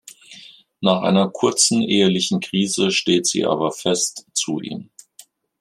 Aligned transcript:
Nach 0.79 1.03
einer 1.03 1.29
kurzen 1.29 1.83
ehelichen 1.83 2.39
Krise 2.39 2.89
steht 2.89 3.27
sie 3.27 3.45
aber 3.45 3.71
fest 3.71 4.25
zu 4.33 4.59
ihm. 4.59 4.89